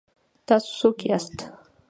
[0.23, 1.37] ـ تاسو څوک یاست؟